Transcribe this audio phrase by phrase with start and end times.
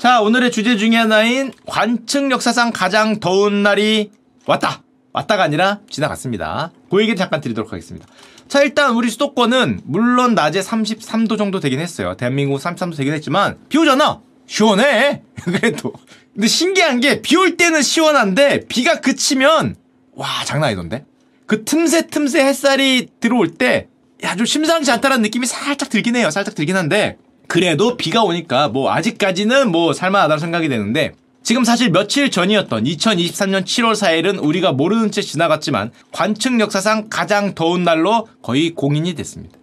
[0.00, 4.10] 자, 오늘의 주제 중에 하나인 관측 역사상 가장 더운 날이
[4.46, 4.82] 왔다.
[5.12, 6.72] 왔다가 아니라 지나갔습니다.
[6.90, 8.06] 그 얘기를 잠깐 드리도록 하겠습니다.
[8.48, 12.16] 자, 일단 우리 수도권은 물론 낮에 33도 정도 되긴 했어요.
[12.16, 14.20] 대한민국 33도 되긴 했지만 비 오잖아.
[14.46, 15.22] 시원해.
[15.36, 15.92] 그래도.
[16.32, 19.76] 근데 신기한 게 비 올 때는 시원한데 비가 그치면
[20.14, 21.04] 와, 장난 아니던데.
[21.46, 23.88] 그 틈새 틈새 햇살이 들어올 때
[24.22, 26.30] 야, 좀 심상치 않다라는 느낌이 살짝 들긴 해요.
[26.30, 27.18] 살짝 들긴 한데
[27.50, 33.94] 그래도 비가 오니까 뭐 아직까지는 뭐 살만하다고 생각이 되는데 지금 사실 며칠 전이었던 2023년 7월
[33.94, 39.58] 4일은 우리가 모르는 채 지나갔지만 관측 역사상 가장 더운 날로 거의 공인이 됐습니다.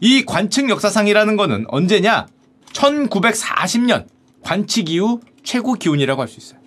[0.00, 2.26] 이 관측 역사상이라는 거는 언제냐?
[2.72, 4.06] 1940년
[4.42, 6.58] 관측 이후 최고 기온이라고 할 수 있어요.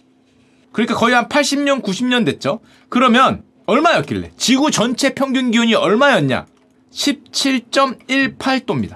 [0.72, 2.62] 그러니까 거의 한 80년, 90년 됐죠?
[2.88, 4.32] 그러면 얼마였길래?
[4.38, 6.46] 지구 전체 평균 기온이 얼마였냐?
[6.90, 8.96] 17.18도입니다.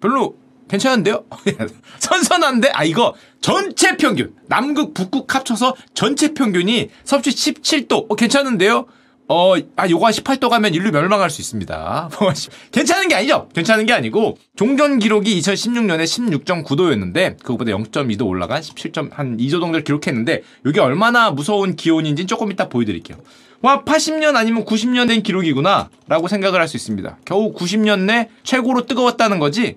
[0.00, 1.24] 별로 괜찮은데요?
[1.98, 2.70] 선선한데?
[2.72, 4.34] 아, 이거 전체 평균.
[4.48, 8.10] 남극, 북극 합쳐서 전체 평균이 섭씨 17도.
[8.10, 8.86] 어, 괜찮은데요?
[9.28, 12.10] 어, 아, 요거 한 18도 가면 인류 멸망할 수 있습니다.
[12.70, 13.48] 괜찮은 게 아니죠?
[13.54, 20.42] 괜찮은 게 아니고, 종전 기록이 2016년에 16.9도였는데, 그거보다 0.2도 올라간 17점, 한 2도 정도를 기록했는데,
[20.64, 23.18] 이게 얼마나 무서운 기온인지는 조금 이따 보여드릴게요.
[23.62, 27.18] 와, 80년 아니면 90년 된 기록이구나, 라고 생각을 할 수 있습니다.
[27.24, 29.76] 겨우 90년 내 최고로 뜨거웠다는 거지?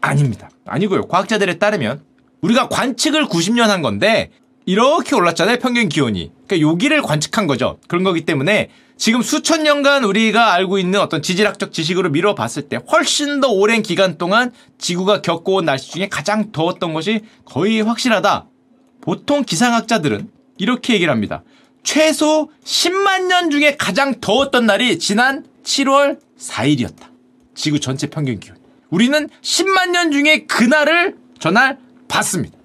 [0.00, 0.50] 아닙니다.
[0.66, 1.02] 아니고요.
[1.08, 2.02] 과학자들에 따르면
[2.40, 4.30] 우리가 관측을 90년 한 건데
[4.64, 5.58] 이렇게 올랐잖아요.
[5.58, 6.30] 평균 기온이.
[6.46, 7.78] 그러니까 여기를 관측한 거죠.
[7.88, 13.40] 그런 거기 때문에 지금 수천 년간 우리가 알고 있는 어떤 지질학적 지식으로 미뤄봤을 때 훨씬
[13.40, 18.46] 더 오랜 기간 동안 지구가 겪어온 날씨 중에 가장 더웠던 것이 거의 확실하다.
[19.00, 21.44] 보통 기상학자들은 이렇게 얘기를 합니다.
[21.82, 27.06] 최소 10만 년 중에 가장 더웠던 날이 지난 7월 4일이었다.
[27.54, 28.57] 지구 전체 평균 기온.
[28.90, 32.56] 우리는 10만 년 중에 그날을 전날 봤습니다.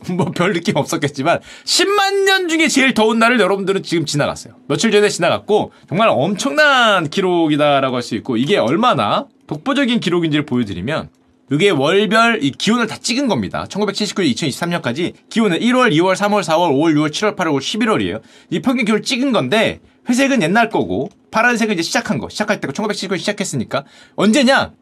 [0.16, 4.54] 뭐 별 느낌 없었겠지만 10만 년 중에 제일 더운 날을 여러분들은 지금 지나갔어요.
[4.66, 11.10] 며칠 전에 지나갔고 정말 엄청난 기록이다라고 할 수 있고 이게 얼마나 독보적인 기록인지를 보여드리면
[11.52, 13.66] 이게 월별 이 기온을 다 찍은 겁니다.
[13.68, 18.20] 1979년 2023년까지 기온은 1월, 2월, 3월, 4월, 5월, 6월, 7월, 8월, 5월, 11월이에요.
[18.50, 22.28] 이 평균 기온을 찍은 건데 회색은 옛날 거고 파란색은 이제 시작한 거.
[22.28, 24.72] 시작할 때가 1979년 시작했으니까 언제냐?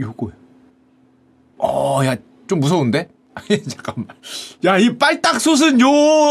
[0.00, 0.32] 요거요.
[1.62, 2.16] 어, 야,
[2.48, 3.08] 좀 무서운데?
[3.68, 4.08] 잠깐만.
[4.64, 5.88] 야, 이 빨딱솥은 요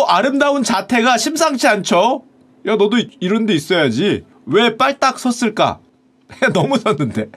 [0.08, 2.24] 아름다운 자태가 심상치 않죠?
[2.68, 4.24] 야, 너도 이 런 데 있어야지.
[4.46, 5.80] 왜 빨딱 섰을까?
[6.53, 7.30] 너무 섰는데.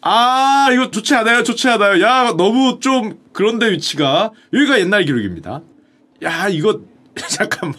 [0.00, 1.42] 아, 이거 좋지 않아요?
[1.44, 2.02] 좋지 않아요?
[2.02, 4.30] 야, 너무 좀 그런데 위치가.
[4.52, 5.62] 여기가 옛날 기록입니다.
[6.24, 6.80] 야, 이거,
[7.28, 7.76] 잠깐만.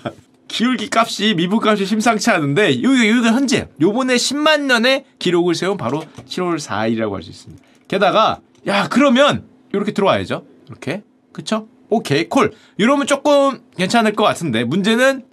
[0.47, 6.03] 기울기 값이, 미분 값이 심상치 않은데, 여기, 여기가 현재, 요번에 10만 년의 기록을 세운 바로
[6.29, 7.61] 7월 4일이라고 할 수 있습니다.
[7.87, 9.43] 게다가, 야, 그러면,
[9.75, 10.45] 이렇게 들어와야죠.
[10.69, 11.03] 이렇게.
[11.31, 11.67] 그쵸?
[11.89, 12.53] 오케이, 콜.
[12.77, 15.25] 이러면 조금 괜찮을 것 같은데, 문제는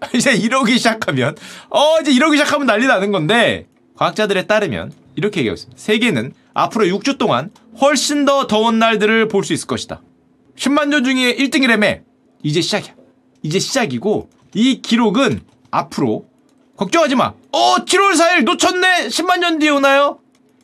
[0.14, 1.34] 이제 이러기 시작하면,
[1.70, 3.66] 어, 이제 이러기 시작하면 난리 나는 건데,
[3.96, 5.80] 과학자들에 따르면 이렇게 얘기하고 있습니다.
[5.80, 7.50] 세계는 앞으로 6주 동안
[7.80, 10.02] 훨씬 더 더운 날들을 볼 수 있을 것이다.
[10.56, 12.02] 10만 년 중에 1등이라며.
[12.42, 12.94] 이제 시작이야.
[13.42, 15.40] 이제 시작이고, 이 기록은
[15.70, 16.26] 앞으로,
[16.76, 17.32] 걱정하지 마.
[17.52, 19.06] 어, 7월 4일 놓쳤네!
[19.08, 20.18] 10만 년 뒤에 오나요?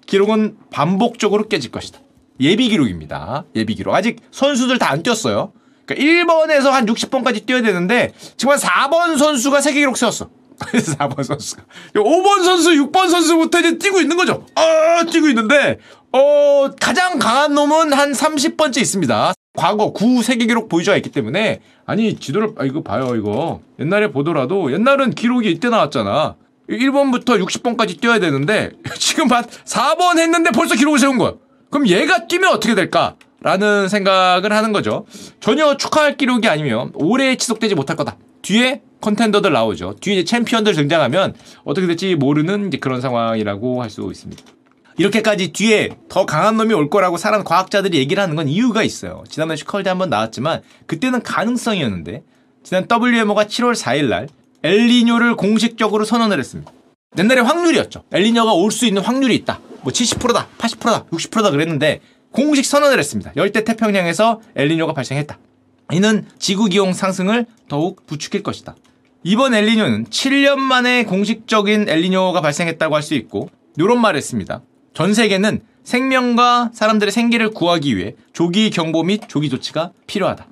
[0.06, 2.00] 기록은 반복적으로 깨질 것이다.
[2.40, 3.44] 예비 기록입니다.
[3.54, 3.94] 예비 기록.
[3.94, 5.52] 아직 선수들 다 안 뛰었어요.
[5.86, 10.28] 그러니까 1번에서 한 60번까지 뛰어야 되는데 지금 한 4번 선수가 세계 기록 세웠어.
[10.58, 11.62] 그래서 4번 선수가
[11.94, 14.44] 5번 선수, 6번 선수부터 이제 뛰고 있는 거죠.
[14.56, 15.78] 아, 뛰고 있는데
[16.12, 19.32] 어, 가장 강한 놈은 한 30번째 있습니다.
[19.54, 24.72] 과거 구 세계 기록 보유자가 있기 때문에 아니 지도를 아 이거 봐요 이거 옛날에 보더라도
[24.72, 26.36] 옛날은 기록이 이때 나왔잖아
[26.68, 31.32] 1번부터 60번까지 뛰어야 되는데 지금 한 4번 했는데 벌써 기록을 세운 거야
[31.70, 33.16] 그럼 얘가 뛰면 어떻게 될까?
[33.42, 35.06] 라는 생각을 하는 거죠.
[35.40, 38.16] 전혀 축하할 기록이 아니면 오래 지속되지 못할 거다.
[38.42, 39.96] 뒤에 contender들 나오죠.
[40.00, 44.42] 뒤에 이제 챔피언들 등장하면 어떻게 될지 모르는 이제 그런 상황이라고 할 수 있습니다.
[44.98, 49.24] 이렇게까지 뒤에 더 강한 놈이 올 거라고 사람 과학자들이 얘기를 하는 건 이유가 있어요.
[49.30, 52.22] 지난번에 슈카월드 한번 나왔지만 그때는 가능성이었는데
[52.62, 54.28] 지난 WMO가 7월 4일 날
[54.62, 56.70] 엘리뇨를 공식적으로 선언을 했습니다.
[57.16, 58.02] 옛날에 확률이었죠.
[58.12, 59.60] 엘리뇨가 올 수 있는 확률이 있다.
[59.82, 62.00] 뭐 70%다, 80%다, 60%다 그랬는데
[62.32, 63.32] 공식 선언을 했습니다.
[63.36, 65.38] 열대 태평양에서 엘리뇨가 발생했다.
[65.92, 68.76] 이는 지구 기온 상승을 더욱 부추길 것이다.
[69.24, 74.62] 이번 엘리뇨는 7년 만에 공식적인 엘리뇨가 발생했다고 할 수 있고 이런 말을 했습니다.
[74.94, 80.46] 전 세계는 생명과 사람들의 생계를 구하기 위해 조기 경보 및 조기 조치가 필요하다.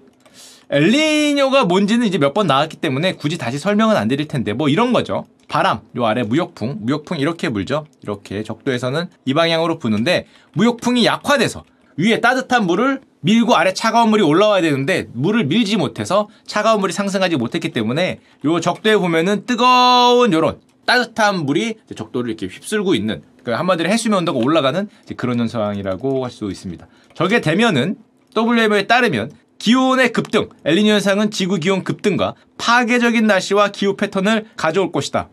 [0.70, 4.92] 엘리뇨가 뭔지는 이제 몇 번 나왔기 때문에 굳이 다시 설명은 안 드릴 텐데 뭐 이런
[4.92, 5.24] 거죠.
[5.48, 7.86] 바람, 요 아래 무역풍, 무역풍 이렇게 불죠.
[8.02, 11.64] 이렇게 적도에서는 이 방향으로 부는데 무역풍이 약화돼서
[11.96, 17.36] 위에 따뜻한 물을 밀고 아래 차가운 물이 올라와야 되는데 물을 밀지 못해서 차가운 물이 상승하지
[17.36, 23.88] 못했기 때문에 요 적도에 보면은 뜨거운 요런 따뜻한 물이 적도를 이렇게 휩쓸고 있는 그 한마디로
[23.88, 26.86] 해수면 온도가 올라가는 그런 현상이라고 할 수 있습니다.
[27.14, 27.96] 저게 되면은
[28.36, 35.28] WMO에 따르면 기온의 급등, 엘니뇨 현상은 지구 기온 급등과 파괴적인 날씨와 기후 패턴을 가져올 것이다.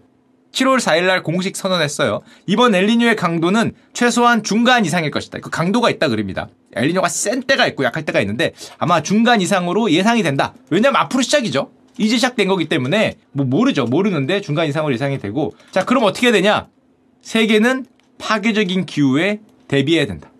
[0.56, 2.22] 7월 4일 날 공식 선언했어요.
[2.48, 5.40] 이번 엘니뇨의 강도는 최소한 중간 이상일 것이다.
[5.40, 6.48] 그 강도가 있다 그럽니다.
[6.75, 10.54] 엘니뇨가 센 때가 있고 약할 때가 있는데 아마 중간 이상으로 예상이 된다.
[10.69, 11.72] 왜냐면 앞으로 시작이죠.
[11.98, 13.86] 이제 시작된 거기 때문에 뭐 모르죠.
[13.86, 16.68] 모르는데 중간 이상으로 예상이 되고 자 그럼 어떻게 되냐?
[17.22, 17.86] 세계는
[18.18, 20.31] 파괴적인 기후에 대비해야 된다.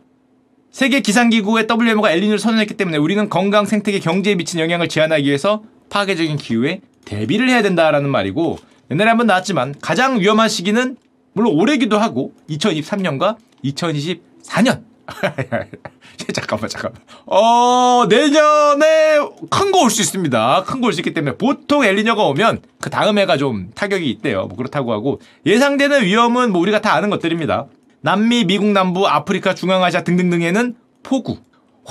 [0.72, 6.38] 세계 기상기구의 WMO가 엘니뇨를 선언했기 때문에 우리는 건강 생태계 경제에 미친 영향을 제한하기 위해서 파괴적인
[6.38, 8.60] 기후에 대비를 해야 된다라는 말이고
[8.92, 10.98] 옛날에 한번 나왔지만 가장 위험한 시기는
[11.34, 14.84] 물론 올해기도 하고 2023년과 2024년.
[16.34, 17.02] 잠깐만 잠깐만.
[17.26, 20.64] 어 내년에 큰 거 올 수 있습니다.
[20.66, 24.46] 큰 거 올 수 있기 때문에 보통 엘리녀가 오면 그 다음 해가 좀 타격이 있대요.
[24.48, 27.66] 뭐 그렇다고 하고 예상되는 위험은 뭐 우리가 다 아는 것들입니다.
[28.02, 31.38] 남미 미국 남부 아프리카 중앙아시아 등등등에는 폭우.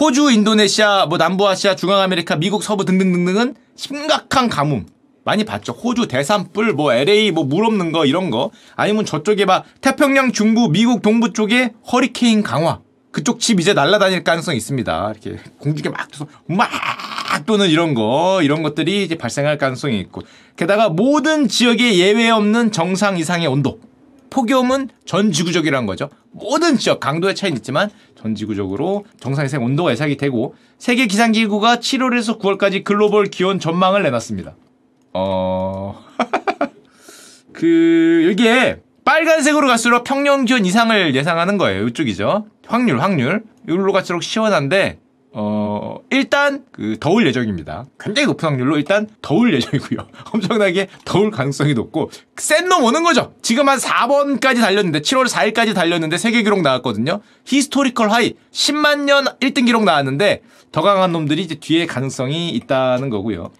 [0.00, 4.86] 호주 인도네시아 뭐 남부아시아 중앙아메리카 미국 서부 등등등등은 심각한 가뭄
[5.24, 5.72] 많이 봤죠.
[5.72, 10.68] 호주 대산불, 뭐 LA 뭐 물 없는 거 이런 거 아니면 저쪽에 봐 태평양 중부
[10.70, 12.80] 미국 동부 쪽에 허리케인 강화
[13.10, 15.12] 그쪽 집 이제 날아다닐 가능성이 있습니다.
[15.12, 16.68] 이렇게 공중에 막 떠서 막
[17.46, 20.22] 도는 이런 거 이런 것들이 이제 발생할 가능성이 있고
[20.56, 23.78] 게다가 모든 지역에 예외 없는 정상 이상의 온도
[24.30, 26.08] 폭염은 전 지구적이라는 거죠.
[26.32, 27.88] 모든 지역 강도의 차이는 있지만
[28.20, 34.56] 전 지구적으로 정상 이상 온도가 예상이 되고 세계 기상기구가 7월에서 9월까지 글로벌 기온 전망을 내놨습니다.
[35.14, 36.04] 어,
[37.52, 41.86] 그, 이게 빨간색으로 갈수록 평년 기온 이상을 예상하는 거예요.
[41.88, 42.46] 이쪽이죠.
[42.66, 43.44] 확률, 확률.
[43.68, 44.98] 이걸로 갈수록 시원한데,
[45.36, 47.86] 어, 일단, 그, 더울 예정입니다.
[48.00, 50.08] 굉장히 높은 확률로 일단 더울 예정이고요.
[50.32, 53.34] 엄청나게 더울 가능성이 높고, 센 놈 오는 거죠.
[53.42, 57.20] 지금 한 4번까지 달렸는데, 7월 4일까지 달렸는데, 세계 기록 나왔거든요.
[57.44, 63.50] historical high, 10만 년 1등 기록 나왔는데, 더 강한 놈들이 이제 뒤에 가능성이 있다는 거고요.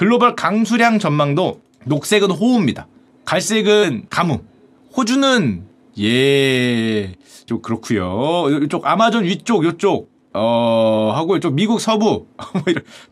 [0.00, 2.86] 글로벌 강수량 전망도 녹색은 호우입니다.
[3.26, 4.40] 갈색은 가뭄.
[4.96, 5.62] 호주는
[5.98, 7.12] 예,
[7.44, 8.46] 좀 그렇고요.
[8.62, 12.62] 이쪽 아마존 위쪽 요쪽 어 하고 이쪽 미국 서부 뭐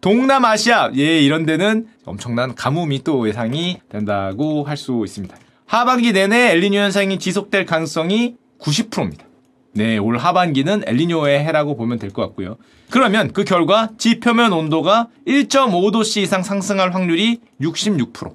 [0.01, 5.37] 동남아시아 예 이런 데는 엄청난 가뭄이 또 예상이 된다고 할 수 있습니다.
[5.67, 9.27] 하반기 내내 엘리뇨 현상이 지속될 가능성이 90%입니다.
[9.75, 12.57] 네, 올 하반기는 엘리뇨의 해라고 보면 될 것 같고요.
[12.91, 18.35] 그러면 그 결과 지표면 온도가 1.5도씨 이상 상승할 확률이 66%.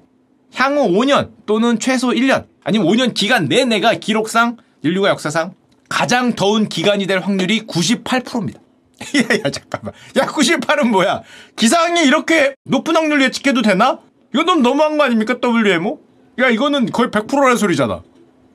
[0.54, 5.54] 향후 5년 또는 최소 1년 아니면 5년 기간 내내가 기록상 인류가 역사상
[5.88, 8.60] 가장 더운 기간이 될 확률이 98%입니다.
[9.18, 9.92] 야, 야, 잠깐만.
[10.16, 11.22] 야, 98은 뭐야?
[11.56, 13.98] 기상이 이렇게 높은 확률 예측해도 되나?
[14.32, 15.98] 이건 너무 너무한 거 아닙니까, WMO?
[16.40, 18.02] 야, 이거는 거의 100%라는 소리잖아.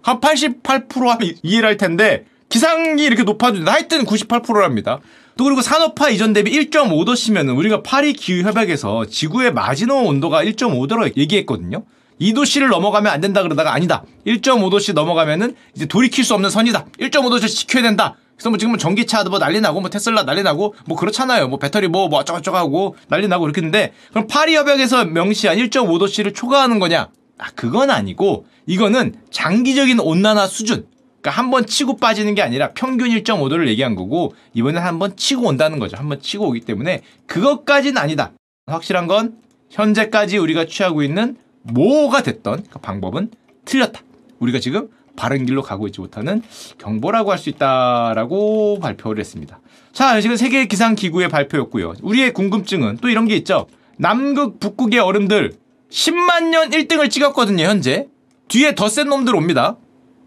[0.02, 5.00] 한 88% 하면 이해를 할 텐데, 기상이 이렇게 높아도 하여튼 98%랍니다.
[5.38, 11.86] 또 그리고 산업화 이전 대비 1.5도씨면은 우리가 파리 기후협약에서 지구의 마지노 온도가 1.5도로 얘기했거든요.
[12.20, 14.04] 2도씨를 넘어가면 안 된다 그러다가 아니다.
[14.28, 16.88] 1.5도씨 넘어가면은 이제 돌이킬 수 없는 선이다.
[17.00, 18.18] 1.5도씨 지켜야 된다.
[18.36, 21.48] 그래서 뭐 지금 은 전기차 뭐 난리 나고 뭐 테슬라 난리 나고 뭐 그렇잖아요.
[21.48, 26.36] 뭐 배터리 뭐, 뭐 어쩌고저쩌고 하고 난리 나고 이렇게 했는데 그럼 파리 협약에서 명시한 1.5도씨를
[26.36, 27.10] 초과하는 거냐?
[27.38, 30.86] 아, 그건 아니고 이거는 장기적인 온난화 수준
[31.22, 35.48] 그러니까 한 번 치고 빠지는 게 아니라 평균 1.5도를 얘기한 거고 이번엔 한 번 치고
[35.48, 35.98] 온다는 거죠.
[35.98, 38.32] 한 번 치고 오기 때문에 그것까지는 아니다.
[38.68, 39.36] 확실한 건
[39.70, 43.32] 현재까지 우리가 취하고 있는 뭐가 됐던 그 방법은
[43.66, 44.02] 틀렸다.
[44.40, 46.42] 우리가 지금 바른 길로 가고 있지 못하는
[46.78, 49.60] 경보라고 할 수 있다라고 발표를 했습니다.
[49.92, 51.96] 자, 지금 세계 기상 기구의 발표였고요.
[52.02, 53.68] 우리의 궁금증은 또 이런 게 있죠.
[53.98, 55.54] 남극, 북극의 얼음들
[55.92, 58.08] 10만 년 1등을 찍었거든요, 현재.
[58.48, 59.76] 뒤에 더 센 놈들 옵니다.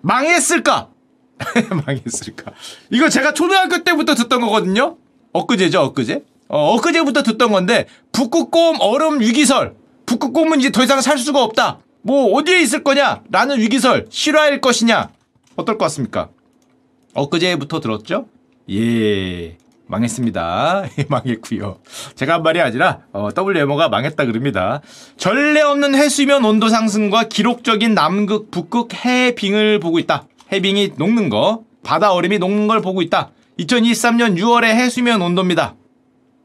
[0.02, 0.90] 망했을까?
[1.86, 2.52] 망했을까?
[2.90, 4.98] 이거 제가 초등학교 때부터 듣던 거거든요?
[5.32, 6.24] 엊그제죠, 엊그제?
[6.48, 9.74] 어, 엊그제부터 듣던 건데, 북극곰 얼음 위기설.
[10.04, 11.78] 북극곰은 이제 더 이상 살 수가 없다.
[12.02, 13.22] 뭐, 어디에 있을 거냐?
[13.30, 14.06] 라는 위기설.
[14.10, 15.10] 실화일 것이냐?
[15.56, 16.28] 어떨 것 같습니까?
[17.14, 18.26] 엊그제부터 들었죠?
[18.70, 19.56] 예.
[19.92, 20.84] 망했습니다.
[21.08, 21.78] 망했고요.
[22.14, 24.80] 제가 한 말이 아니라 어, WMO가 망했다 그럽니다.
[25.16, 30.24] 전례 없는 해수면 온도 상승과 기록적인 남극, 북극 해빙을 보고 있다.
[30.50, 33.30] 해빙이 녹는 거, 바다 얼음이 녹는 걸 보고 있다.
[33.58, 35.74] 2023년 6월의 해수면 온도입니다.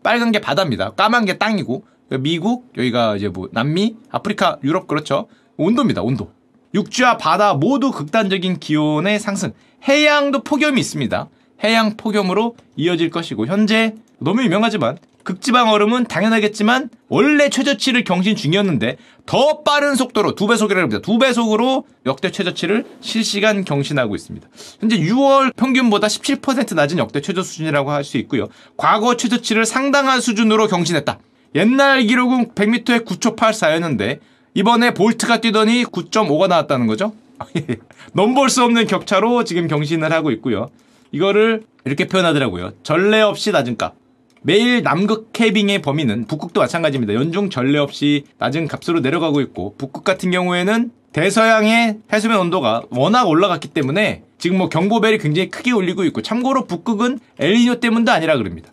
[0.04, 0.92] 빨간 게 바다입니다.
[0.92, 1.86] 까만 게 땅이고
[2.20, 5.28] 미국, 여기가 이제 뭐 남미, 아프리카, 유럽 그렇죠.
[5.58, 6.02] 온도입니다.
[6.02, 6.32] 온도.
[6.74, 9.54] 육지와 바다 모두 극단적인 기온의 상승.
[9.88, 11.30] 해양도 폭염이 있습니다.
[11.64, 18.96] 해양 폭염으로 이어질 것이고 현재 너무 유명하지만 극지방 얼음은 당연하겠지만 원래 최저치를 경신 중이었는데
[19.26, 21.02] 더 빠른 속도로 두 배속이라고 합니다.
[21.02, 24.48] 두 배속으로 역대 최저치를 실시간 경신하고 있습니다.
[24.80, 28.48] 현재 6월 평균보다 17% 낮은 역대 최저 수준이라고 할 수 있고요.
[28.78, 31.20] 과거 최저치를 상당한 수준으로 경신했다.
[31.56, 34.20] 옛날 기록은 100m에 9초 84였는데
[34.54, 37.12] 이번에 볼트가 뛰더니 9.5가 나왔다는 거죠.
[38.14, 40.70] 넘볼 수 없는 격차로 지금 경신을 하고 있고요.
[41.12, 42.72] 이거를 이렇게 표현하더라고요.
[42.84, 43.96] 전례 없이 낮은 값.
[44.42, 47.14] 매일 남극 캐빙의 범위는 북극도 마찬가지입니다.
[47.14, 53.70] 연중 전례 없이 낮은 값으로 내려가고 있고 북극 같은 경우에는 대서양의 해수면 온도가 워낙 올라갔기
[53.70, 58.72] 때문에 지금 뭐 경보벨이 굉장히 크게 울리고 있고 참고로 북극은 엘니뇨 때문도 아니라 그럽니다.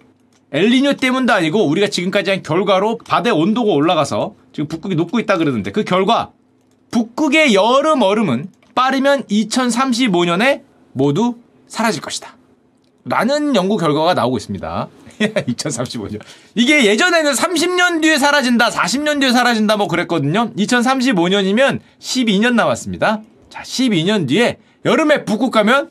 [0.52, 5.72] 엘니뇨 때문도 아니고 우리가 지금까지 한 결과로 바다의 온도가 올라가서 지금 북극이 녹고 있다 그러는데
[5.72, 6.30] 그 결과
[6.90, 10.62] 북극의 여름 얼음은 빠르면 2035년에
[10.92, 11.36] 모두
[11.66, 12.37] 사라질 것이다.
[13.04, 14.88] 라는 연구 결과가 나오고 있습니다.
[15.21, 16.21] 2035년.
[16.54, 20.52] 이게 예전에는 30년 뒤에 사라진다, 40년 뒤에 사라진다 뭐 그랬거든요.
[20.54, 23.23] 2035년이면 12년 남았습니다.
[23.50, 25.90] 자, 12년 뒤에 여름에 북극 가면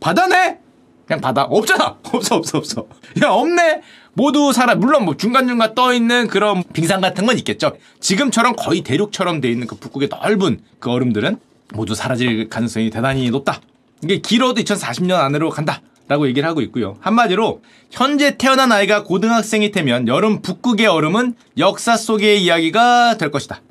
[0.00, 0.58] 바다네?
[1.06, 1.42] 그냥 바다.
[1.42, 1.98] 없잖아.
[2.12, 2.86] 없어, 없어, 없어.
[3.22, 3.82] 야, 없네.
[4.14, 4.74] 모두 살아.
[4.74, 7.76] 물론 뭐 중간중간 떠 있는 그런 빙산 같은 건 있겠죠.
[8.00, 11.38] 지금처럼 거의 대륙처럼 돼 있는 그 북극의 넓은 그 얼음들은
[11.72, 13.60] 모두 사라질 가능성이 대단히 높다.
[14.02, 15.80] 이게 길어도 2040년 안으로 간다.
[16.08, 16.96] 라고 얘기를 하고 있고요.
[17.00, 23.62] 한마디로 현재 태어난 아이가 고등학생이 되면 여름 북극의 얼음은 역사 속의 이야기가 될 것이다.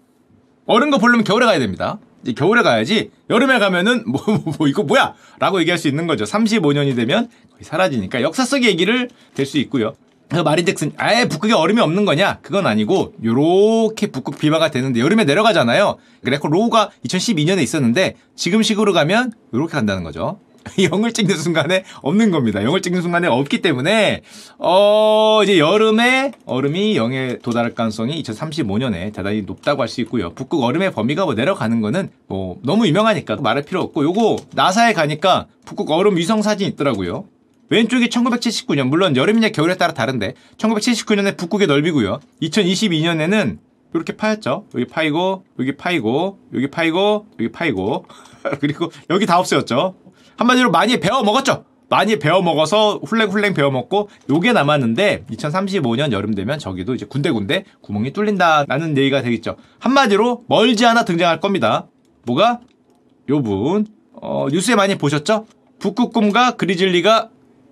[0.90, 2.00] 거 보려면 겨울에 가야 됩니다.
[2.36, 5.14] 겨울에 가야지 여름에 가면은 뭐, 뭐, 뭐 이거 뭐야?
[5.40, 6.24] 라고 얘기할 수 있는 거죠.
[6.24, 9.94] 35년이 되면 거의 사라지니까 역사 속의 얘기를 될 수 있고요.
[10.32, 12.40] 그 말인즉슨 아예 북극에 얼음이 없는 거냐?
[12.42, 15.98] 그건 아니고 요렇게 북극 비마가 되는데 여름에 내려가잖아요.
[16.24, 20.40] 그래서 로우가 2012년에 있었는데 지금 식으로 가면 요렇게 간다는 거죠.
[20.78, 22.62] 0을 찍는 순간에 없는 겁니다.
[22.62, 24.22] 0을 찍는 순간에 없기 때문에
[24.58, 30.30] 어 이제 여름에 얼음이 0에 도달할 가능성이 2035년에 대단히 높다고 할 수 있고요.
[30.34, 35.48] 북극 얼음의 범위가 뭐 내려가는 거는 뭐 너무 유명하니까 말할 필요 없고 요거 나사에 가니까
[35.66, 37.26] 북극 얼음 위성 사진 있더라고요.
[37.72, 42.20] 왼쪽이 1979년 물론 여름이냐 겨울에 따라 다른데 1979년에 북극의 넓이고요.
[42.42, 43.58] 2022년에는
[43.94, 44.66] 이렇게 파였죠.
[44.76, 48.06] 여기 파이고 여기 파이고 여기 파이고 여기 파이고
[48.60, 49.96] 그리고 여기 다 없어졌죠.
[50.36, 51.64] 한마디로 많이 배워 먹었죠.
[51.88, 58.12] 많이 배워 먹어서 훌랭훌랭 배워 먹고 요게 남았는데 2035년 여름 되면 저기도 이제 군데군데 구멍이
[58.12, 59.56] 뚫린다라는 얘기가 되겠죠.
[59.80, 61.88] 한마디로 멀지 않아 등장할 겁니다.
[62.26, 62.60] 뭐가?
[63.30, 65.46] 요 분 어, 뉴스에 많이 보셨죠?
[65.80, 67.30] 북극곰과 그리즐리가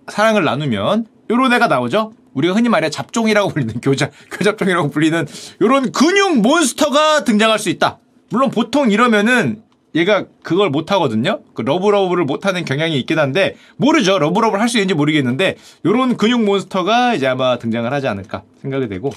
[0.10, 2.14] 사랑을 나누면 요런 애가 나오죠.
[2.34, 5.28] 우리가 흔히 말해 잡종이라고 불리는 교자 교잡종이라고 불리는
[5.62, 8.00] 요런 근육 monster가 등장할 수 있다.
[8.30, 9.62] 물론 보통 이러면은
[9.96, 11.40] 얘가 그걸 못하거든요.
[11.56, 14.20] 그 love love를 못하는 경향이 있긴 한데 모르죠.
[14.20, 18.88] love love를 할 수 있는지 모르겠는데 요런 근육 monster가 이제 아마 등장을 하지 않을까 생각이
[18.88, 19.10] 되고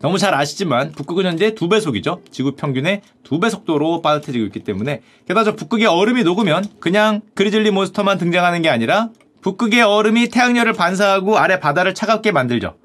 [0.00, 2.22] 너무 잘 아시지만 북극은 현재 두 배속이죠.
[2.30, 7.70] 지구 평균의 두 배 속도로 따뜻해지고 있기 때문에 게다가 저 북극의 얼음이 녹으면 그냥 grizzly
[7.72, 9.08] monster만 등장하는 게 아니라
[9.42, 12.76] 북극의 얼음이 태양열을 반사하고 아래 바다를 차갑게 만들죠.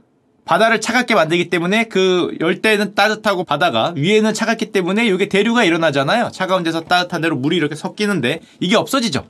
[0.44, 6.32] 바다를 차갑게 만들기 때문에 그 열대는 따뜻하고 바다가 위에는 차갑기 때문에 이게 대류가 일어나잖아요.
[6.32, 9.26] 차가운 데서 따뜻한 데로 물이 이렇게 섞이는데 이게 없어지죠.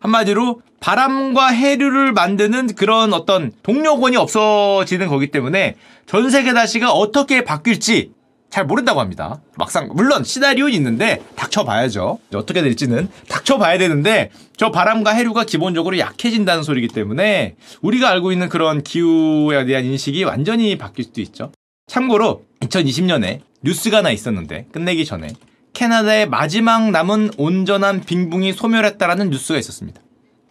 [0.00, 8.12] 한마디로 바람과 해류를 만드는 그런 어떤 동력원이 없어지는 거기 때문에 전 세계 날씨가 어떻게 바뀔지
[8.50, 9.40] 잘 모른다고 합니다.
[9.56, 12.18] 막상 물론 시나리오는 있는데 닥쳐봐야죠.
[12.34, 18.82] 어떻게 될지는 닥쳐봐야 되는데 저 바람과 해류가 기본적으로 약해진다는 소리이기 때문에 우리가 알고 있는 그런
[18.82, 21.52] 기후에 대한 인식이 완전히 바뀔 수도 있죠.
[21.86, 25.28] 참고로 2020년에 뉴스가 하나 있었는데 끝내기 전에
[25.72, 30.00] 캐나다의 마지막 남은 온전한 빙붕이 소멸했다라는 뉴스가 있었습니다.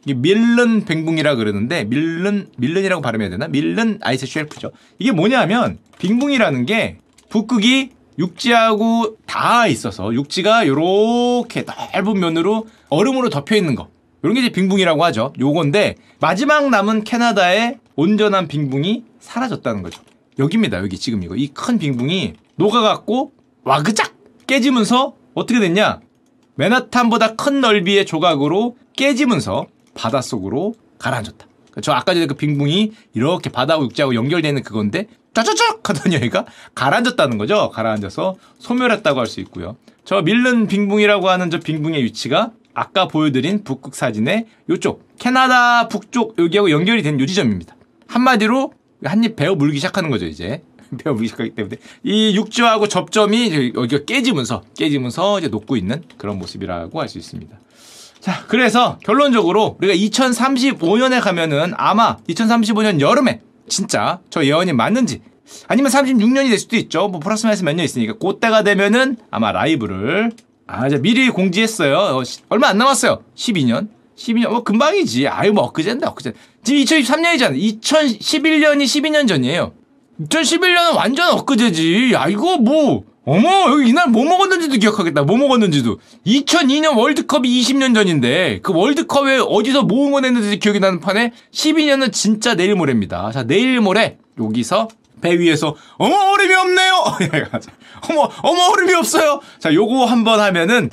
[0.06, 3.48] 이게 밀른 빙붕이라 그러는데 밀른 밀른이라고 발음해야 되나?
[3.48, 4.72] 밀른 아이스 쉘프죠.
[5.00, 13.76] 이게 뭐냐면 빙붕이라는 게 북극이 육지하고 다 있어서 육지가 요렇게 넓은 면으로 얼음으로 덮여 있는
[13.76, 13.90] 거.
[14.24, 15.34] 이런 게 이제 빙붕이라고 하죠.
[15.40, 20.02] 요건데 마지막 남은 캐나다의 온전한 빙붕이 사라졌다는 거죠.
[20.40, 20.80] 여기입니다.
[20.80, 23.32] 여기 지금 이거 이 큰 빙붕이 녹아갖고
[23.64, 24.14] 와그작
[24.48, 26.00] 깨지면서 어떻게 됐냐?
[26.56, 31.48] 맨하탄보다 큰 넓이의 조각으로 깨지면서 바닷속으로 가라앉았다.
[31.82, 37.70] 저 아까 전에 그 빙붕이 이렇게 바다하고 육지하고 연결되는 그건데 짜자작 하던 여기가 가라앉았다는 거죠.
[37.70, 39.76] 가라앉아서 소멸했다고 할 수 있고요.
[40.06, 46.72] 저 밀른 빙붕이라고 하는 저 빙붕의 위치가 아까 보여드린 북극 사진의 요쪽 캐나다 북쪽 여기하고
[46.72, 47.76] 연결이 된 요 지점입니다.
[48.08, 48.74] 한마디로
[49.04, 50.62] 한입 베어 물기 시작하는 거죠 이제
[51.04, 57.00] 베어 물기 시작하기 때문에 이 육지하고 접점이 여기가 깨지면서 깨지면서 이제 녹고 있는 그런 모습이라고
[57.02, 57.58] 할 수 있습니다.
[58.20, 65.22] 자, 그래서 결론적으로 우리가 2035년에 가면은 아마 2035년 여름에 진짜 저 예언이 맞는지
[65.68, 67.08] 아니면 36년이 될 수도 있죠.
[67.08, 70.32] 뭐 플러스 마이너스 몇 년 있으니까 그때가 되면은 아마 라이브를
[70.68, 71.96] 아 이제 미리 공지했어요.
[72.18, 73.24] 어, 시- 얼마 안 남았어요.
[73.36, 73.88] 12년.
[74.18, 75.28] 12년 뭐 금방이지.
[75.28, 76.34] 아유 뭐 엊그제인데 엊그제.
[76.64, 77.80] 지금 2023년이잖아.
[77.82, 79.74] 2011년이 12년 전이에요.
[80.22, 82.12] 2011년은 완전 엊그제지.
[82.14, 85.24] 야 이거 뭐 어머 여기 이날 뭐 먹었는지도 기억하겠다.
[85.24, 86.00] 뭐 먹었는지도.
[86.26, 92.76] 2002년 월드컵이 20년 전인데 그 월드컵에 어디서 뭐 응원했는지 기억이 나는 판에 12년은 진짜 내일
[92.76, 93.32] 모레입니다.
[93.32, 94.88] 자 내일 모레 여기서
[95.22, 96.94] 배 위에서 어머 얼음이 없네요.
[98.10, 99.42] 어머 어머 얼음이 없어요.
[99.60, 100.90] 자 요거 한번 하면은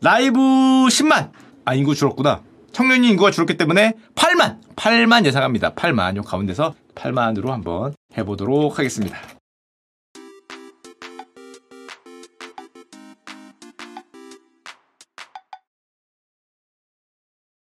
[0.00, 1.30] 라이브 10만
[1.66, 2.40] 아 인구 줄었구나.
[2.72, 5.74] 청년이 인구가 줄었기 때문에 8만 8만 예상합니다.
[5.74, 9.18] 8만 요 가운데서 8만으로 한번 해보도록 하겠습니다.